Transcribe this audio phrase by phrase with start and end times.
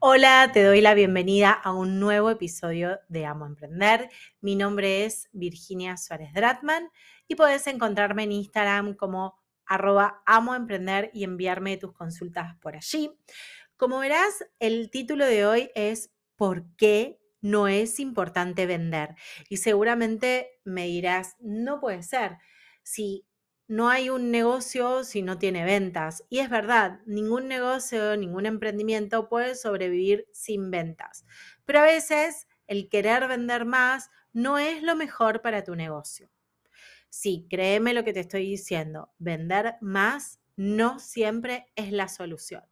[0.00, 4.08] Hola, te doy la bienvenida a un nuevo episodio de Amo Emprender.
[4.40, 6.88] Mi nombre es Virginia Suárez Dratman
[7.26, 9.34] y puedes encontrarme en Instagram como
[9.66, 13.10] arroba amo emprender y enviarme tus consultas por allí.
[13.76, 19.16] Como verás, el título de hoy es ¿Por qué no es importante vender?
[19.48, 22.38] Y seguramente me dirás, no puede ser.
[22.84, 23.26] Si
[23.68, 26.24] no hay un negocio si no tiene ventas.
[26.30, 31.26] Y es verdad, ningún negocio, ningún emprendimiento puede sobrevivir sin ventas.
[31.66, 36.30] Pero a veces el querer vender más no es lo mejor para tu negocio.
[37.10, 42.64] Sí, créeme lo que te estoy diciendo, vender más no siempre es la solución.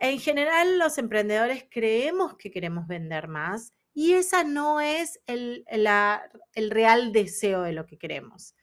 [0.00, 6.70] En general, los emprendedores creemos que queremos vender más y esa no es el, el
[6.70, 8.56] real deseo de lo que queremos.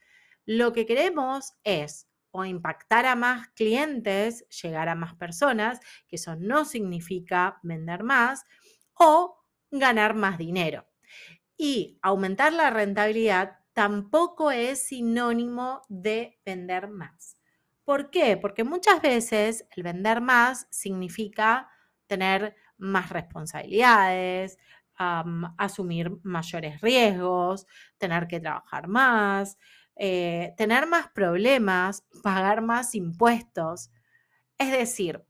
[0.52, 5.78] Lo que queremos es o impactar a más clientes, llegar a más personas,
[6.08, 8.44] que eso no significa vender más,
[8.94, 10.88] o ganar más dinero.
[11.56, 17.36] Y aumentar la rentabilidad tampoco es sinónimo de vender más.
[17.84, 18.36] ¿Por qué?
[18.36, 21.70] Porque muchas veces el vender más significa
[22.08, 24.58] tener más responsabilidades,
[24.96, 27.66] asumir mayores riesgos,
[27.98, 29.56] tener que trabajar más,
[30.02, 33.90] eh, tener más problemas, pagar más impuestos.
[34.58, 35.24] Es decir,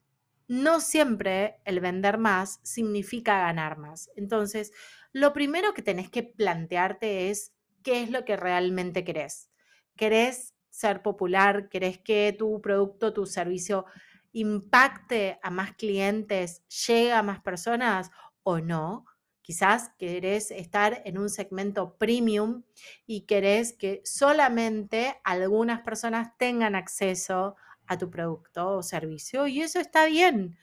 [0.46, 4.10] no siempre el vender más significa ganar más.
[4.16, 4.72] Entonces,
[5.12, 9.50] lo primero que tenés que plantearte es qué es lo que realmente querés.
[9.96, 11.68] ¿Querés ser popular?
[11.68, 13.86] ¿Querés que tu producto, tu servicio
[14.32, 18.10] impacte a más clientes, llegue a más personas
[18.44, 19.04] o no?
[19.50, 22.62] Quizás querés estar en un segmento premium
[23.04, 27.56] y querés que solamente algunas personas tengan acceso
[27.88, 30.56] a tu producto o servicio y eso está bien.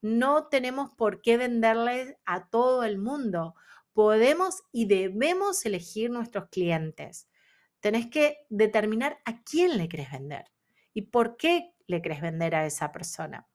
[0.00, 3.54] No tenemos por qué venderles a todo el mundo.
[3.92, 7.28] Podemos y debemos elegir nuestros clientes.
[7.78, 10.46] Tenés que determinar a quién le querés vender
[10.92, 13.46] y por qué le querés vender a esa persona.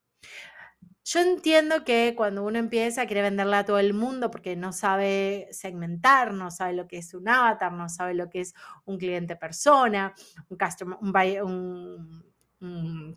[1.10, 5.48] Yo entiendo que cuando uno empieza quiere venderle a todo el mundo porque no sabe
[5.52, 8.54] segmentar, no sabe lo que es un avatar, no sabe lo que es
[8.84, 10.14] un cliente persona,
[10.50, 10.98] un customer,
[11.42, 13.16] un,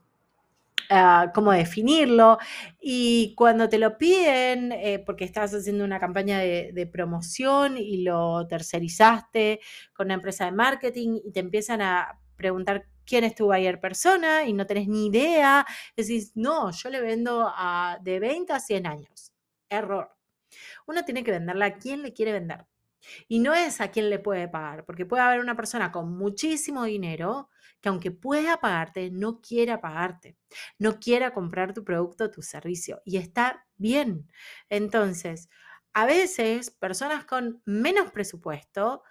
[0.90, 2.38] ah, cómo definirlo.
[2.80, 8.04] Y cuando te lo piden, eh, porque estás haciendo una campaña de, de, promoción y
[8.04, 9.60] lo tercerizaste
[9.92, 14.46] con una empresa de marketing y te empiezan a preguntar quién es tu buyer persona
[14.46, 15.66] y no tenés ni idea,
[15.98, 19.34] decís, no, yo le vendo a, de 20 a 100 años.
[19.68, 20.16] Error.
[20.88, 22.66] Uno tiene que venderle a quién le quiere vender.
[23.28, 26.86] Y no es a quién le puede pagar, porque puede haber una persona con muchísimo
[26.86, 27.50] dinero
[27.82, 30.38] que aunque pueda pagarte, no quiera pagarte,
[30.80, 33.02] no quiera comprar tu producto tu servicio.
[33.04, 34.30] Y está bien.
[34.70, 35.50] Entonces,
[35.92, 39.04] a veces personas con menos presupuesto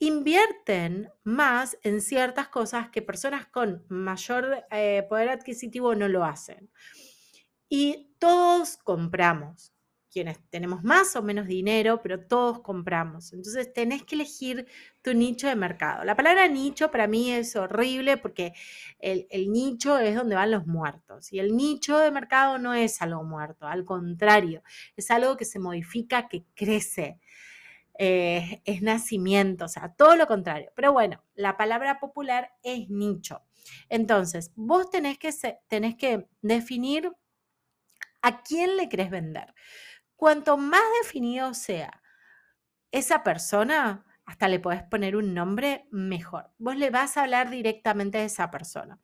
[0.00, 6.70] invierten más en ciertas cosas que personas con mayor eh, poder adquisitivo no lo hacen.
[7.68, 9.74] Y todos compramos,
[10.10, 13.32] quienes tenemos más o menos dinero, pero todos compramos.
[13.34, 14.66] Entonces tenés que elegir
[15.02, 16.02] tu nicho de mercado.
[16.04, 18.54] La palabra nicho para mí es horrible porque
[18.98, 21.30] el, el nicho es donde van los muertos.
[21.30, 24.62] Y el nicho de mercado no es algo muerto, al contrario,
[24.96, 27.20] es algo que se modifica, que crece.
[28.02, 30.72] Eh, es nacimiento, o sea, todo lo contrario.
[30.74, 33.42] Pero bueno, la palabra popular es nicho.
[33.90, 35.30] Entonces, vos tenés que,
[35.68, 37.12] tenés que definir
[38.22, 39.54] a quién le querés vender.
[40.16, 42.02] Cuanto más definido sea
[42.90, 46.50] esa persona, hasta le podés poner un nombre mejor.
[46.56, 48.98] Vos le vas a hablar directamente de esa persona.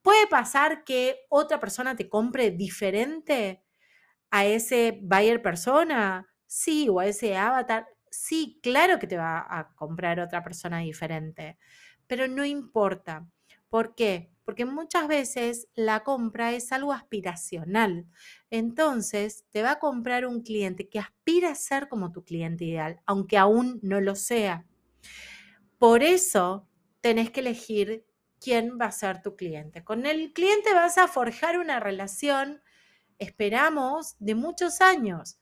[0.00, 3.62] Puede pasar que otra persona te compre diferente
[4.30, 9.74] a ese buyer persona, sí, o a ese avatar, sí, claro que te va a
[9.74, 11.58] comprar otra persona diferente,
[12.06, 13.26] pero no importa.
[13.70, 14.30] ¿Por qué?
[14.44, 18.06] Porque muchas veces la compra es algo aspiracional.
[18.50, 23.00] Entonces, te va a comprar un cliente que aspira a ser como tu cliente ideal,
[23.06, 24.66] aunque aún no lo sea.
[25.78, 26.68] Por eso,
[27.00, 28.04] tenés que elegir
[28.40, 29.84] quién va a ser tu cliente.
[29.84, 32.60] Con el cliente vas a forjar una relación,
[33.18, 35.38] esperamos, de muchos años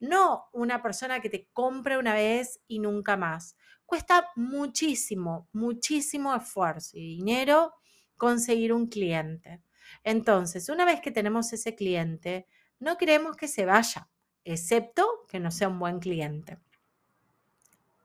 [0.00, 3.56] no una persona que te compre una vez y nunca más.
[3.84, 7.74] Cuesta muchísimo, muchísimo esfuerzo y dinero
[8.16, 9.62] conseguir un cliente.
[10.02, 12.46] Entonces, una vez que tenemos ese cliente,
[12.78, 14.08] no queremos que se vaya,
[14.44, 16.58] excepto que no sea un buen cliente.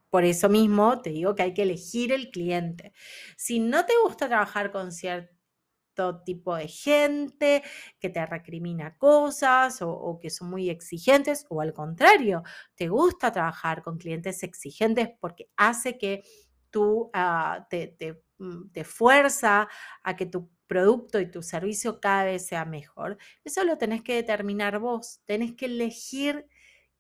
[0.10, 2.94] Por eso mismo te digo que hay que elegir el cliente.
[3.38, 5.41] Si no te gusta trabajar con cierto
[5.92, 7.64] cierto tipo de gente
[8.00, 12.44] que te recrimina cosas o, que son muy exigentes o al contrario,
[12.76, 16.24] te gusta trabajar con clientes exigentes porque hace que
[16.70, 17.96] tú ah, te,
[18.38, 19.68] mm, te fuerza
[20.04, 23.18] a que tu producto y tu servicio cada vez sea mejor.
[23.44, 26.48] Eso lo tenés que determinar vos, tenés que elegir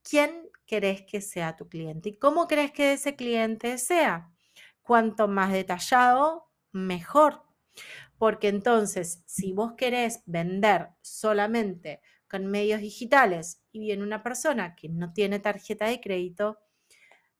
[0.03, 4.29] quién querés que sea tu cliente y cómo crees que ese cliente sea.
[4.81, 7.43] Cuanto más detallado, mejor.
[8.21, 14.89] Porque entonces, si vos querés vender solamente con medios digitales y viene una persona que
[14.89, 16.59] no tiene tarjeta de crédito,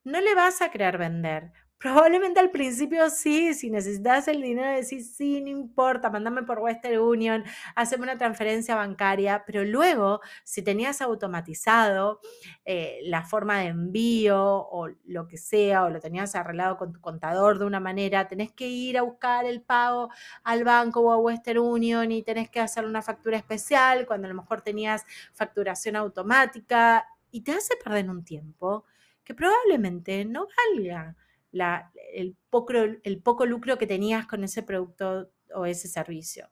[0.04, 1.52] no le vas a querer vender
[1.82, 7.00] Probablemente al principio sí, si necesitas el dinero, decís, sí, no importa, mándame por Western
[7.00, 7.44] Union,
[7.76, 12.20] haceme una transferencia bancaria, pero luego, si tenías automatizado
[12.66, 17.02] eh, la forma de envío o lo que sea, o lo tenías arreglado con tu
[17.02, 20.10] contador de una manera, tenés que ir a buscar el pago
[20.44, 24.30] al banco o a Western Union y tenés que hacer una factura especial cuando a
[24.30, 28.86] lo mejor tenías facturación automática y te hace perder un tiempo
[29.24, 30.48] que probablemente no
[30.78, 31.16] valga
[31.52, 36.50] el, poco, el poco lucro que tenías con ese producto o ese servicio.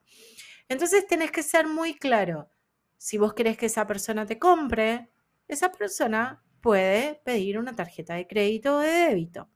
[0.67, 2.49] Entonces tenés que ser muy claro.
[2.97, 5.09] Si vos querés que esa persona te compre,
[5.47, 9.49] esa persona puede pedir una tarjeta de crédito o de débito,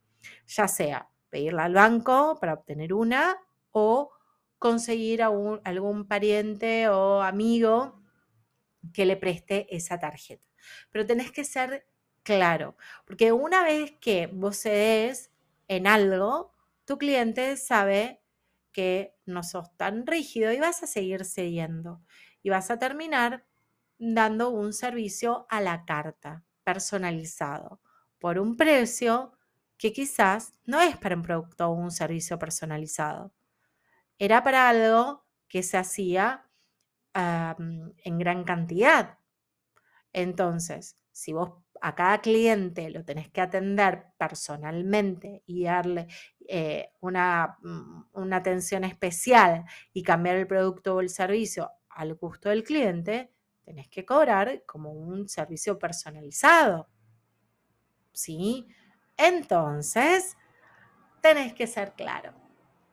[0.46, 3.36] ya sea pedirla al banco para obtener una
[3.70, 4.10] o
[4.58, 5.30] conseguir a
[5.64, 8.00] algún pariente o amigo
[8.92, 10.44] que le preste esa tarjeta.
[10.90, 11.86] Pero tenés que ser
[12.22, 15.30] claro, porque una vez que vos cedes,
[15.68, 18.22] en algo, tu cliente sabe
[18.72, 22.02] que no sos tan rígido y vas a seguir cediendo
[22.42, 23.46] y vas a terminar
[23.98, 27.80] dando un servicio a la carta, personalizado,
[28.18, 29.32] por un precio
[29.78, 33.32] que quizás no es para un producto o un servicio personalizado.
[34.18, 36.48] Era para algo que se hacía
[37.14, 39.18] en gran cantidad.
[40.12, 46.06] Entonces, si vos a cada cliente lo tenés que atender personalmente y darle
[46.48, 52.48] eh, una, mm, una atención especial y cambiar el producto o el servicio al gusto
[52.48, 53.30] del cliente,
[53.64, 56.88] tenés que cobrar como un servicio personalizado.
[58.12, 58.66] ¿Sí?
[59.18, 60.38] Entonces,
[61.20, 62.32] tenés que ser claro.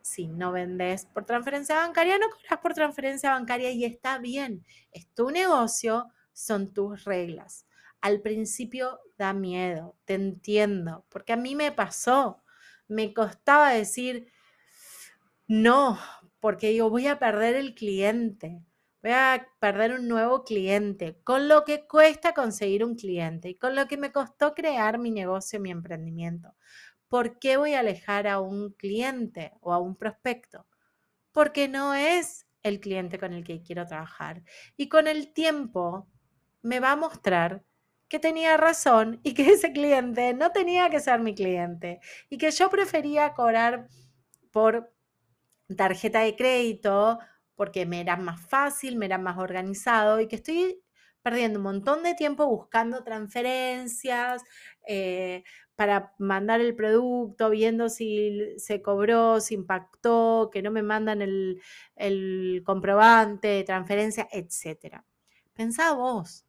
[0.02, 4.66] Si no vendes por transferencia bancaria, no cobras por transferencia bancaria y está bien.
[4.90, 7.66] Es tu negocio, son tus reglas
[8.02, 12.42] al principio da miedo, te entiendo, porque a mí me pasó,
[12.88, 14.30] me costaba decir
[15.46, 15.98] no,
[16.40, 18.64] porque digo, voy a perder el cliente,
[19.02, 23.76] voy a perder un nuevo cliente, con lo que cuesta conseguir un cliente y con
[23.76, 26.54] lo que me costó crear mi negocio, mi emprendimiento.
[27.08, 30.66] ¿Por qué voy a alejar a un cliente o a un prospecto?
[31.32, 34.42] Porque no es el cliente con el que quiero trabajar.
[34.76, 36.08] Y con el tiempo
[36.62, 37.64] me va a mostrar
[38.12, 41.98] que tenía razón y que ese cliente no tenía que ser mi cliente
[42.28, 43.88] y que yo prefería cobrar
[44.50, 44.92] por
[45.78, 47.18] tarjeta de crédito
[47.54, 50.82] porque me era más fácil, me era más organizado y que estoy
[51.22, 54.42] perdiendo un montón de tiempo buscando transferencias
[54.86, 55.42] eh,
[55.74, 62.62] para mandar el producto, viendo si se cobró, si impactó, que no me mandan el,
[62.66, 65.02] comprobante de transferencia, etc.
[65.54, 66.44] Pensá vos,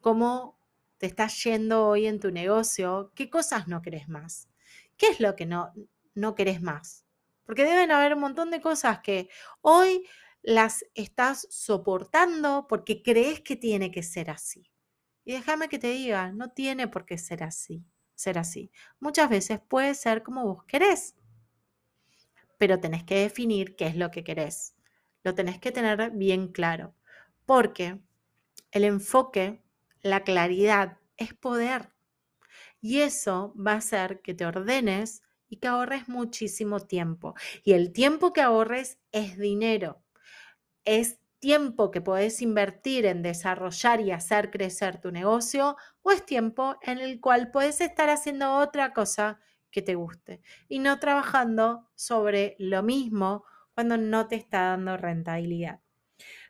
[0.00, 0.55] cómo
[0.98, 4.48] te estás yendo hoy en tu negocio, ¿qué cosas no querés más?
[4.96, 5.72] ¿Qué es lo que no,
[6.14, 7.04] no querés más?
[7.44, 9.28] Porque deben haber un montón de cosas que
[9.60, 10.06] hoy
[10.42, 14.70] las estás soportando porque crees que tiene que ser así.
[15.24, 17.84] Y déjame que te diga, no tiene por qué ser así,
[18.14, 18.70] ser así.
[19.00, 21.16] Muchas veces puede ser como vos querés,
[22.58, 24.74] pero tenés que definir qué es lo que querés.
[25.24, 26.94] Lo tenés que tener bien claro,
[27.44, 27.98] porque
[28.70, 29.65] el enfoque
[30.02, 31.92] la claridad es poder.
[32.80, 37.34] Y eso va a hacer que te ordenes y que ahorres muchísimo tiempo.
[37.64, 40.02] Y el tiempo que ahorres es dinero.
[40.84, 46.76] Es tiempo que puedes invertir en desarrollar y hacer crecer tu negocio o es tiempo
[46.82, 52.56] en el cual puedes estar haciendo otra cosa que te guste y no trabajando sobre
[52.58, 55.80] lo mismo cuando no te está dando rentabilidad.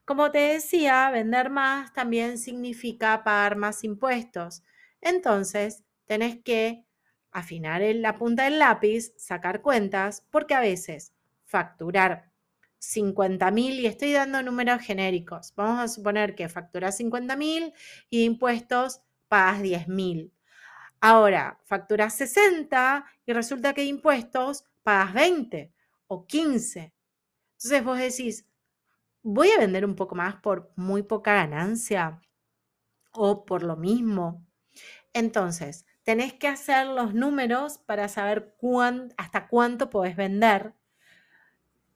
[0.07, 4.63] Como te decía, vender más también significa pagar más impuestos.
[5.01, 6.87] Entonces, tenés que
[7.33, 11.13] afinar en la punta del lápiz, sacar cuentas, porque a veces
[11.45, 12.31] facturar
[12.79, 17.75] 50 mil, y estoy dando números genéricos, vamos a suponer que facturas 50 mil
[18.09, 20.33] y impuestos pagas 10 mil.
[21.01, 25.73] Ahora, facturas 60 y resulta que impuestos pagas 20
[26.07, 26.93] o 15.
[27.57, 28.47] Entonces vos decís,
[29.26, 32.21] voy a vender un poco más por muy poca ganancia
[33.12, 34.47] o por lo mismo.
[35.14, 38.54] Entonces, tenés que hacer los números para saber
[39.18, 40.75] hasta cuánto podés vender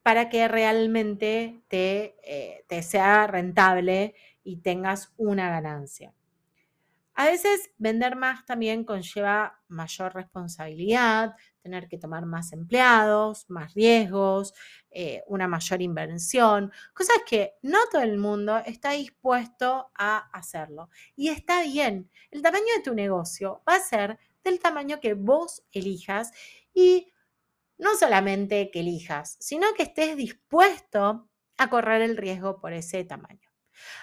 [0.02, 6.14] para que realmente te, eh, te sea rentable y tengas una ganancia.
[7.20, 14.54] A veces vender más también conlleva mayor responsabilidad, tener que tomar más empleados, más riesgos,
[14.90, 20.88] eh, una mayor inversión, cosas que no todo el mundo está dispuesto a hacerlo.
[21.14, 25.62] Y está bien, el tamaño de tu negocio va a ser del tamaño que vos
[25.72, 26.32] elijas
[26.72, 27.12] y
[27.76, 33.50] no solamente que elijas, sino que estés dispuesto a correr el riesgo por ese tamaño.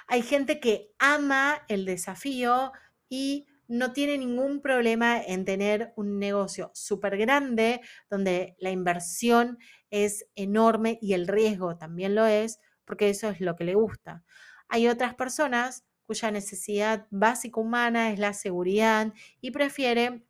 [0.07, 2.71] Hay gente que ama el desafío
[3.09, 9.57] y no tiene ningún problema en tener un negocio súper grande donde la inversión
[9.89, 14.23] es enorme y el riesgo también lo es, porque eso es lo que le gusta.
[14.69, 20.25] Hay otras personas cuya necesidad básica humana es la seguridad y prefiere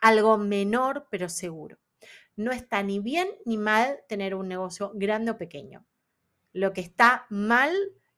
[0.00, 1.78] algo menor pero seguro.
[2.36, 5.84] No está ni bien ni mal tener un negocio grande o pequeño.
[6.52, 7.74] Lo que está mal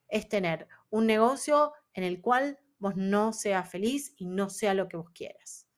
[0.09, 4.89] es tener un negocio en el cual vos no seas feliz y no sea lo
[4.89, 5.69] que vos quieras.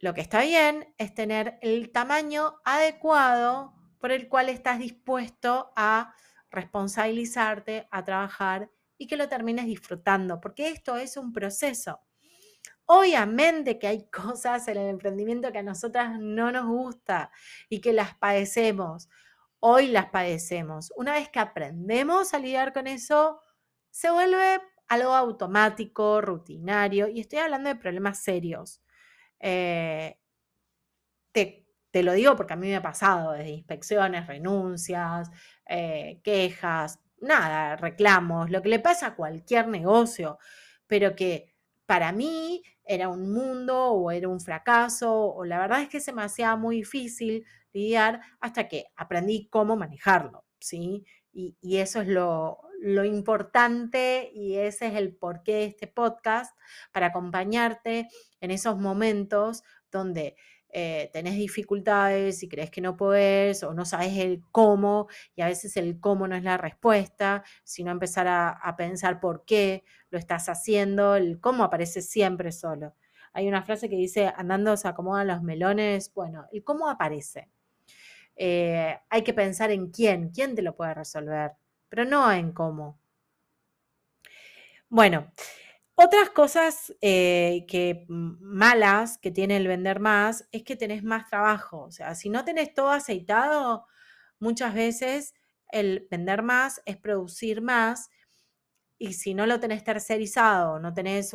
[0.00, 6.14] Lo que está bien es tener el tamaño adecuado por el cual estás dispuesto a
[6.50, 12.00] responsabilizarte, a trabajar y que lo termines disfrutando, porque esto es un proceso.
[12.86, 17.30] Obviamente que hay cosas en el emprendimiento que a nosotras no nos gusta
[17.68, 19.08] y que las padecemos.
[19.60, 20.92] Hoy las padecemos.
[20.96, 23.40] Una vez que aprendemos a lidiar con eso,
[23.90, 28.82] se vuelve algo automático, rutinario, y estoy hablando de problemas serios.
[29.40, 30.18] Eh,
[31.32, 35.30] te, lo digo porque a mí me ha pasado desde inspecciones, renuncias,
[35.68, 40.38] eh, quejas, nada, reclamos, lo que le pasa a cualquier negocio,
[40.86, 41.54] pero que
[41.86, 46.12] para mí era un mundo o era un fracaso, o la verdad es que se
[46.12, 46.22] me
[46.56, 51.04] muy difícil lidiar hasta que aprendí cómo manejarlo, ¿sí?
[51.34, 56.56] Y, eso es lo, lo importante y ese es el porqué de este podcast,
[56.92, 58.08] para acompañarte
[58.40, 60.36] en esos momentos donde
[60.76, 65.46] eh, tenés dificultades y crees que no podés o no sabes el cómo y a
[65.46, 70.18] veces el cómo no es la respuesta, sino empezar a, a pensar por qué lo
[70.18, 72.94] estás haciendo, el cómo aparece siempre solo.
[73.32, 77.50] Hay una frase que dice, andando se acomodan los melones, bueno, el cómo aparece.
[78.36, 81.52] Eh, hay que pensar en quién, quién te lo puede resolver
[81.94, 82.98] pero no en cómo.
[84.88, 85.32] Bueno,
[85.94, 91.82] otras cosas eh, que malas que tiene el vender más es que tenés más trabajo.
[91.82, 93.86] O sea, si no tenés todo aceitado,
[94.40, 95.34] muchas veces
[95.70, 98.10] el vender más es producir más
[98.98, 101.32] y si no lo tenés tercerizado, no tenés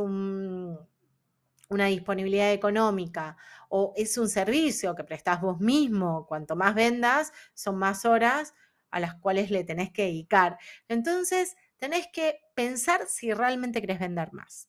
[1.69, 3.38] una disponibilidad económica
[3.69, 8.53] o es un servicio que prestás vos mismo, cuanto más vendas, son más horas,
[8.91, 10.57] a las cuales le tenés que dedicar.
[10.88, 14.67] Entonces, tenés que pensar si realmente querés vender más.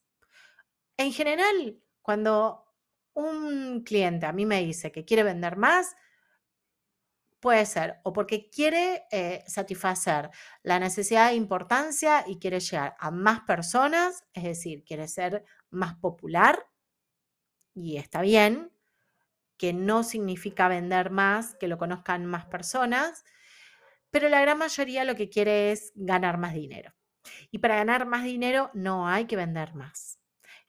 [0.97, 2.65] En general, cuando
[3.13, 5.95] un cliente a mí me dice que quiere vender más,
[7.39, 10.29] puede ser o porque quiere eh, satisfacer
[10.61, 15.95] la necesidad de importancia y quiere llegar a más personas, es decir, quiere ser más
[15.95, 16.67] popular,
[17.73, 18.71] y está bien,
[19.57, 23.23] que no significa vender más, que lo conozcan más personas,
[24.09, 26.93] pero la gran mayoría lo que quiere es ganar más dinero.
[27.51, 30.19] Y para ganar más dinero no hay que vender más.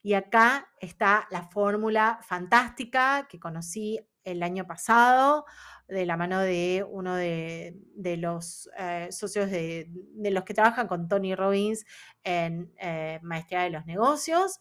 [0.01, 5.45] Y acá está la fórmula fantástica que conocí el año pasado
[5.87, 7.75] de la mano de uno de,
[8.19, 9.89] los eh, socios de,
[10.31, 11.85] los que trabajan con Tony Robbins
[12.23, 14.59] en eh, Maestría de los Negocios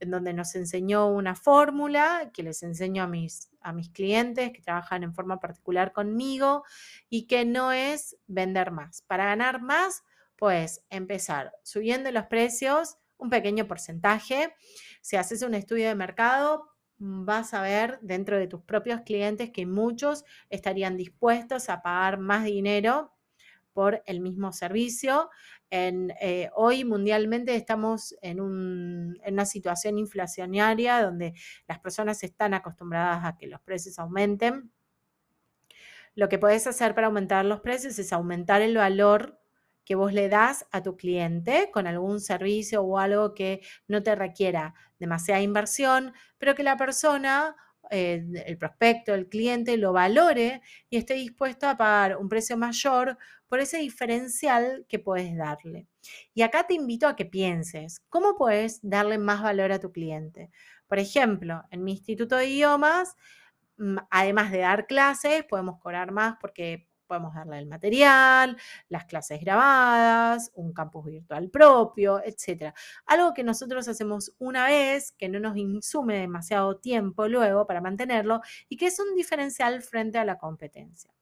[0.00, 4.62] en donde nos enseñó una fórmula que les enseño a mis, a mis clientes que
[4.62, 6.64] trabajan en forma particular conmigo
[7.08, 9.02] y que no es vender más.
[9.02, 10.04] Para ganar más,
[10.36, 14.54] pues empezar subiendo los precios un pequeño porcentaje.
[15.00, 19.66] Si haces un estudio de mercado, vas a ver dentro de tus propios clientes que
[19.66, 23.12] muchos estarían dispuestos a pagar más dinero
[23.72, 25.30] por el mismo servicio.
[25.70, 31.34] En, eh, hoy mundialmente estamos en, una situación inflacionaria donde
[31.66, 34.70] las personas están acostumbradas a que los precios aumenten.
[36.14, 39.40] Lo que puedes hacer para aumentar los precios es aumentar el valor
[39.84, 44.14] que vos le das a tu cliente con algún servicio o algo que no te
[44.14, 47.54] requiera demasiada inversión, pero que la persona
[47.90, 53.16] eh, el prospecto, el cliente, lo valore y esté dispuesto a pagar un precio mayor
[53.48, 55.86] por ese diferencial que puedes darle.
[56.34, 60.50] Y acá te invito a que pienses, ¿cómo puedes darle más valor a tu cliente?
[60.86, 63.14] Por ejemplo, en mi instituto de idiomas,
[63.78, 68.56] mm, además de dar clases, podemos cobrar más porque podemos darle el material,
[68.88, 72.74] las clases grabadas, un campus virtual propio, etc.
[73.06, 78.40] Algo que nosotros hacemos una vez, que no nos insume demasiado tiempo luego para mantenerlo
[78.68, 81.12] y que es un diferencial frente a la competencia.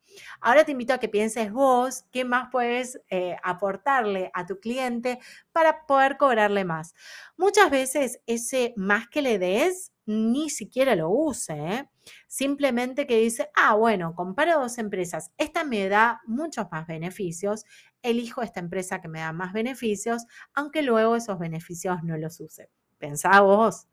[0.40, 5.18] Ahora te invito a que pienses vos qué más puedes eh, aportarle a tu cliente
[5.52, 6.94] para poder cobrarle más.
[7.36, 11.88] Muchas veces ese más que le des ni siquiera lo use, ¿eh?
[12.26, 17.64] Simplemente que dice, ah, bueno, comparo dos empresas, esta me da muchos más beneficios,
[18.02, 22.68] elijo esta empresa que me da más beneficios, aunque luego esos beneficios no los use.
[22.99, 23.88] Pensá vos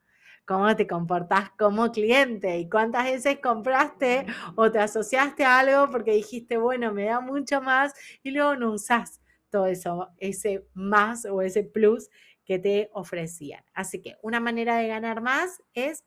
[0.46, 4.26] cómo te comportás como cliente y cuántas veces compraste
[4.56, 8.72] o te asociaste a algo porque dijiste, bueno, me da mucho más y luego no
[8.74, 12.10] usás todo eso, ese más o ese plus
[12.46, 13.64] que te ofrecían.
[13.74, 16.04] Así que una manera de ganar más es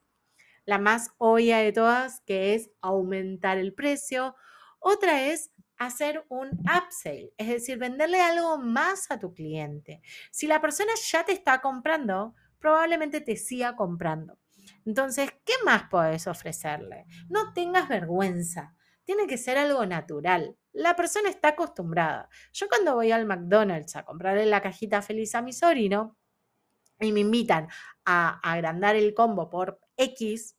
[0.67, 4.35] la más obvia de todas, que es aumentar el precio.
[4.81, 10.03] Otra es hacer un upsell, es decir, venderle algo más a tu cliente.
[10.31, 14.39] Si la persona ya te está comprando, probablemente te siga comprando.
[14.87, 17.07] Entonces, ¿qué más puedes ofrecerle?
[17.29, 18.75] No tengas vergüenza.
[19.05, 20.57] Tiene que ser algo natural.
[20.73, 22.29] La persona está acostumbrada.
[22.53, 26.17] Yo cuando voy al McDonald's a comprarle la cajita feliz a mi sobrino
[27.01, 27.69] y me invitan
[28.05, 30.57] a agrandar el combo por X,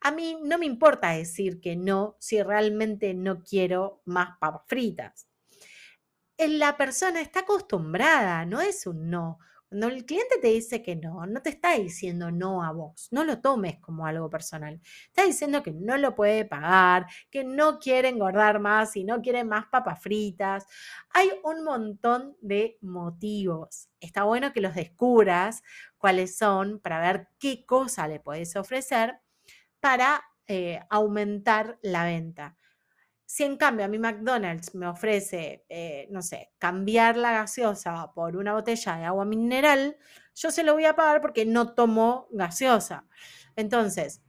[0.00, 5.28] a mí no me importa decir que no si realmente no quiero más papas fritas.
[6.38, 9.40] La persona está acostumbrada, no es un no.
[9.68, 13.22] Cuando el cliente te dice que no, no te está diciendo no a vos, no
[13.22, 14.80] lo tomes como algo personal.
[15.08, 19.44] Está diciendo que no lo puede pagar, que no quiere engordar más y no quiere
[19.44, 20.66] más papas fritas.
[21.10, 23.90] Hay un montón de motivos.
[24.00, 25.62] Está bueno que los descubras
[25.98, 29.20] cuáles son para ver qué cosa le puedes ofrecer
[29.80, 32.56] para eh, aumentar la venta.
[33.30, 38.38] Si en cambio a mi McDonald's me ofrece, eh, no sé, cambiar la gaseosa por
[38.38, 39.98] una botella de agua mineral,
[40.34, 43.04] yo se lo voy a pagar porque no tomo gaseosa.
[43.54, 44.22] Entonces,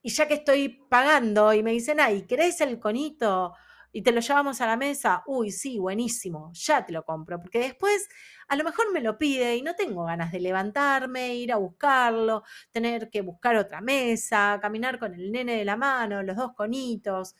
[0.00, 3.52] y ya que estoy pagando y me dicen, ay, ¿querés el conito?
[3.92, 7.58] y te lo llevamos a la mesa, uy, sí, buenísimo, ya te lo compro, porque
[7.58, 8.06] después
[8.46, 12.42] a lo mejor me lo pide y no tengo ganas de levantarme, ir a buscarlo,
[12.72, 17.36] tener que buscar otra mesa, caminar con el nene de la mano, los dos conitos.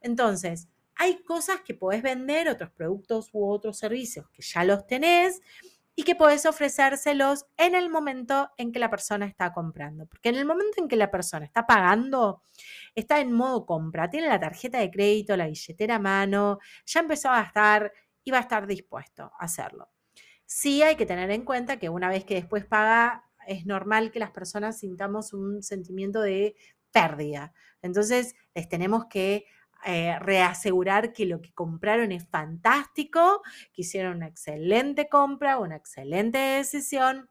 [0.00, 5.40] Entonces, hay cosas que podés vender, otros productos u otros servicios que ya los tenés
[5.94, 10.06] y que puedes ofrecérselos en el momento en que la persona está comprando.
[10.06, 12.42] Porque en el momento en que la persona está pagando,
[12.94, 17.28] está en modo compra, tiene la tarjeta de crédito, la billetera a mano, ya empezó
[17.28, 17.92] a gastar
[18.24, 19.90] y va a estar dispuesto a hacerlo.
[20.46, 24.20] Sí hay que tener en cuenta que una vez que después paga, es normal que
[24.20, 26.56] las personas sintamos un sentimiento de
[26.92, 27.52] pérdida.
[27.82, 29.44] Entonces, les tenemos que
[29.84, 36.38] eh, reasegurar que lo que compraron es fantástico, que hicieron una excelente compra, una excelente
[36.38, 37.28] decisión.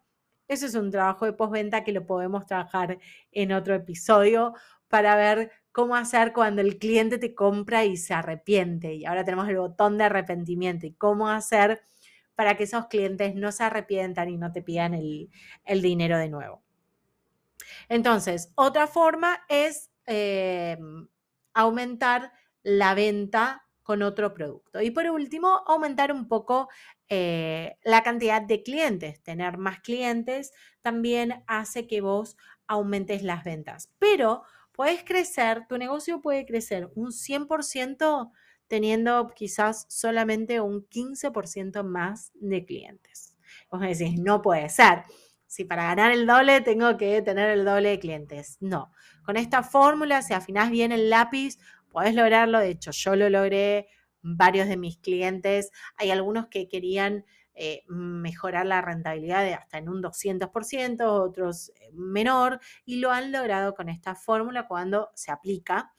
[0.48, 2.98] Eso es un trabajo de postventa que lo podemos trabajar
[3.32, 4.54] en otro episodio
[4.88, 8.96] para ver cómo hacer cuando el cliente te compra y se arrepiente.
[8.96, 11.84] Y ahora tenemos el botón de arrepentimiento y cómo hacer
[12.36, 15.30] para que esos clientes no se arrepientan y no te pidan el,
[15.82, 16.64] dinero de nuevo.
[17.90, 21.08] Entonces, otra forma es em,
[21.54, 22.32] aumentar
[22.64, 24.82] la venta con otro producto.
[24.82, 26.70] Y por último, aumentar un poco
[27.08, 29.24] eh, la cantidad de clientes.
[29.24, 33.92] Tener más clientes también hace que vos aumentes las ventas.
[33.98, 34.44] Pero
[34.74, 38.32] puedes crecer, tu negocio puede crecer un 100%
[38.68, 43.36] teniendo quizás solamente un 15% más de clientes.
[43.72, 45.04] Vos me decís, no puede ser.
[45.48, 48.58] Si para ganar el doble tengo que tener el doble de clientes.
[48.60, 48.92] No.
[49.24, 51.58] Con esta fórmula, si afinás bien el lápiz,
[51.90, 52.60] podés lograrlo.
[52.60, 53.88] De hecho, yo lo logré,
[54.22, 55.72] varios de mis clientes.
[55.98, 61.92] Hay algunos que querían eh, mejorar la rentabilidad de hasta en un 200%, otros eh,
[61.94, 65.94] menor, y lo han logrado con esta fórmula cuando se aplica.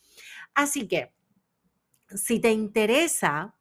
[0.55, 1.13] Así que,
[2.09, 3.57] si te interesa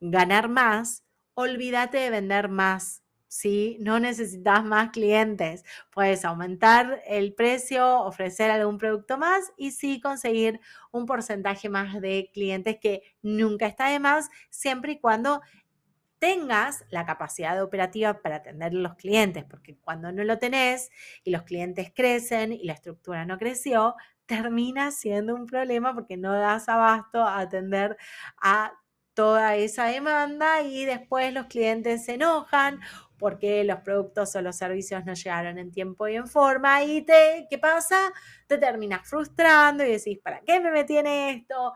[0.00, 2.99] ganar más, olvídate de vender más
[3.30, 3.76] ¿sí?
[3.80, 5.64] No necesitas más clientes.
[5.92, 12.30] Puedes aumentar el precio, ofrecer algún producto más y sí conseguir un porcentaje más de
[12.34, 15.40] clientes que nunca está de más, siempre y cuando
[16.18, 20.90] tengas la capacidad operativa para atender a los clientes, porque cuando no lo tenés
[21.22, 23.94] y los clientes crecen y la estructura no creció,
[24.26, 27.96] termina siendo un problema porque no das abasto a atender
[28.42, 28.72] a
[29.14, 32.80] toda esa demanda y después los clientes se enojan
[33.20, 37.46] porque los productos o los servicios no llegaron en tiempo y en forma y te,
[37.48, 38.12] ¿qué pasa?
[38.48, 41.74] Te terminas frustrando y decís, ¿para qué me metí en esto?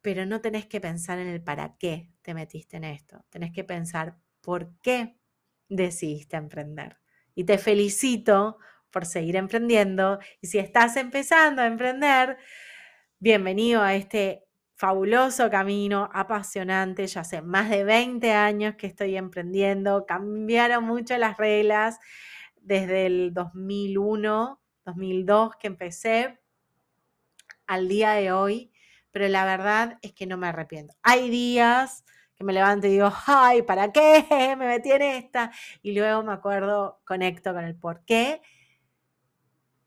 [0.00, 3.64] Pero no tenés que pensar en el para qué te metiste en esto, tenés que
[3.64, 5.18] pensar por qué
[5.68, 6.96] decidiste emprender.
[7.34, 8.58] Y te felicito
[8.90, 12.38] por seguir emprendiendo y si estás empezando a emprender,
[13.18, 14.47] bienvenido a este
[14.78, 17.06] fabuloso camino, apasionante.
[17.06, 20.06] Ya hace más de 20 años que estoy emprendiendo.
[20.06, 21.98] Cambiaron mucho las reglas
[22.56, 26.38] desde el 2001, 2002 que empecé
[27.66, 28.72] al día de hoy,
[29.10, 30.94] pero la verdad es que no me arrepiento.
[31.02, 32.04] Hay días
[32.36, 34.24] que me levanto y digo, ay, ¿para qué
[34.56, 35.50] me metí en esta?
[35.82, 38.40] Y luego me acuerdo, conecto con el por qué.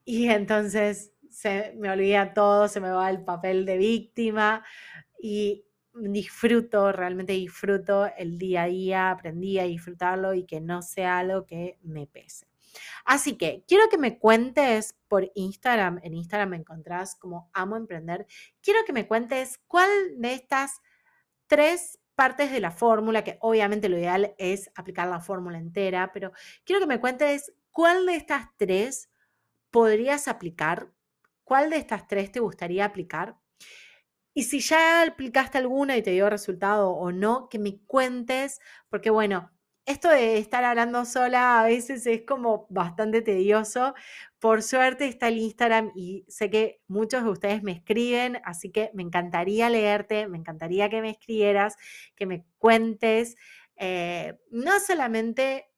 [0.03, 4.63] Y entonces se me olvida todo, se me va el papel de víctima
[5.19, 11.19] y disfruto, realmente disfruto el día a día, aprendí a disfrutarlo y que no sea
[11.19, 12.47] algo que me pese.
[13.03, 18.25] Así que quiero que me cuentes por Instagram, en Instagram me encontrás como amo emprender,
[18.61, 20.81] quiero que me cuentes cuál de estas
[21.47, 26.31] tres partes de la fórmula, que obviamente lo ideal es aplicar la fórmula entera, pero
[26.63, 29.09] quiero que me cuentes cuál de estas tres
[29.71, 30.91] podrías aplicar
[31.51, 33.35] ¿Cuál de estas tres te gustaría aplicar?
[34.33, 39.09] Y si ya aplicaste alguna y te dio resultado o no, que me cuentes, porque
[39.09, 39.51] bueno,
[39.85, 43.95] esto de estar hablando sola a veces es como bastante tedioso.
[44.39, 48.89] Por suerte está el Instagram y sé que muchos de ustedes me escriben, así que
[48.93, 51.75] me encantaría leerte, me encantaría que me escribieras,
[52.15, 53.35] que me cuentes,
[53.75, 55.70] eh, no solamente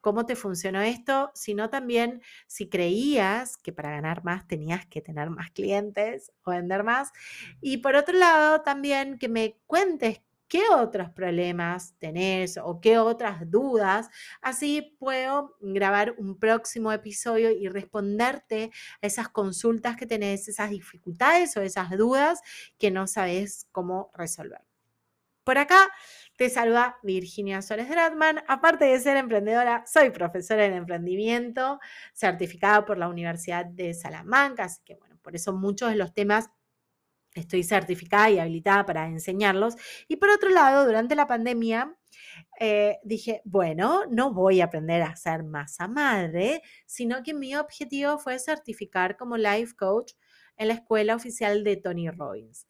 [0.00, 5.30] cómo te funcionó esto, sino también si creías que para ganar más tenías que tener
[5.30, 7.12] más clientes o vender más.
[7.60, 13.50] Y por otro lado, también que me cuentes qué otros problemas tenés o qué otras
[13.50, 14.08] dudas.
[14.40, 18.70] Así puedo grabar un próximo episodio y responderte
[19.02, 22.40] a esas consultas que tenés, esas dificultades o esas dudas
[22.78, 24.62] que no sabes cómo resolver.
[25.44, 25.90] Por acá
[26.38, 28.44] te saluda Virginia Suárez Dratman.
[28.46, 31.80] Aparte de ser emprendedora, soy profesora en emprendimiento,
[32.14, 36.48] certificada por la Universidad de Salamanca, así que bueno, por eso muchos de los temas
[37.34, 39.74] estoy certificada y habilitada para enseñarlos.
[40.06, 41.96] Y por otro lado, durante la pandemia,
[42.60, 48.16] eh, dije, bueno, no voy a aprender a ser masa madre, sino que mi objetivo
[48.18, 50.12] fue certificar como life coach
[50.56, 52.67] en la escuela oficial de Tony Robbins.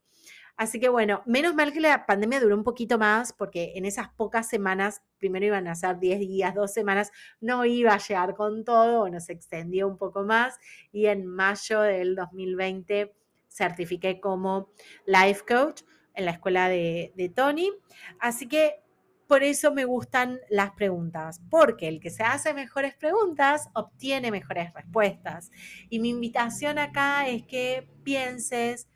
[0.59, 4.09] Así que bueno, menos mal que la pandemia duró un poquito más porque en esas
[4.09, 8.65] pocas semanas, primero iban a ser 10 días, dos semanas, no iba a llegar con
[8.65, 10.59] todo, nos extendió un poco más
[10.91, 13.15] y en mayo del 2020
[13.49, 14.73] certifiqué como
[15.07, 15.83] life coach
[16.15, 17.71] en la escuela de, de Tony.
[18.19, 18.83] Así que
[19.29, 24.75] por eso me gustan las preguntas, porque el que se hace mejores preguntas obtiene mejores
[24.75, 25.53] respuestas.
[25.89, 28.89] Y mi invitación acá es que pienses,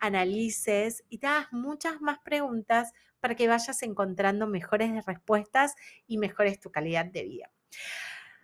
[0.00, 5.74] analices y te hagas muchas más preguntas para que vayas encontrando mejores respuestas
[6.06, 7.50] y mejores tu calidad de vida.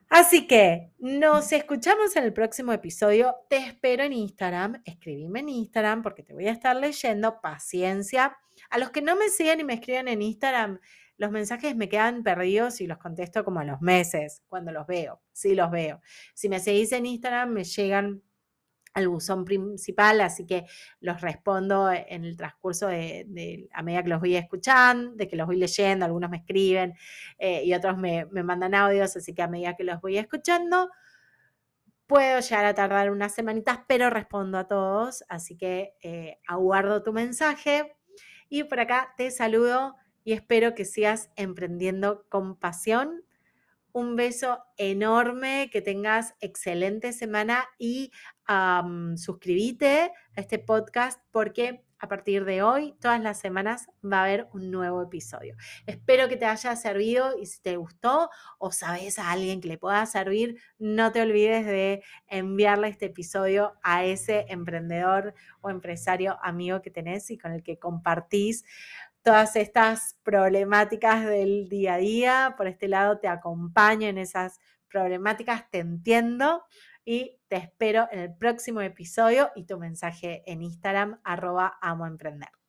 [0.08, 3.34] Así que nos escuchamos en el próximo episodio.
[3.48, 4.82] Te espero en Instagram.
[4.84, 7.40] Escribime en Instagram porque te voy a estar leyendo.
[7.40, 8.36] Paciencia.
[8.68, 10.80] A los que no me siguen y me escriben en Instagram,
[11.16, 15.22] los mensajes me quedan perdidos y los contesto como a los meses cuando los veo.
[15.32, 16.02] Sí, los veo.
[16.34, 18.22] Si me seguís en Instagram, me llegan
[18.94, 20.66] al buzón principal, así que
[21.00, 25.46] los respondo en el transcurso de, a medida que los voy escuchando, de que los
[25.46, 26.94] voy leyendo, algunos me escriben
[27.38, 30.90] eh, y otros me, mandan audios, así que a medida que los voy escuchando,
[32.06, 37.12] puedo llegar a tardar unas semanitas, pero respondo a todos, así que eh, aguardo tu
[37.12, 37.96] mensaje.
[38.50, 43.24] Y por acá te saludo y espero que sigas emprendiendo con pasión
[43.92, 48.10] un beso enorme, que tengas excelente semana y
[49.16, 54.48] suscríbete a este podcast porque a partir de hoy, todas las semanas, va a haber
[54.52, 55.54] un nuevo episodio.
[55.86, 58.28] Espero que te haya servido y si te gustó
[58.58, 63.74] o sabes a alguien que le pueda servir, no te olvides de enviarle este episodio
[63.84, 68.64] a ese emprendedor o empresario amigo que tenés y con el que compartís
[69.22, 72.54] todas estas problemáticas del día a día.
[72.56, 76.64] Por este lado te acompaño en esas problemáticas, te entiendo
[77.04, 82.61] y te espero en el próximo episodio y tu mensaje en Instagram arroba amo emprender.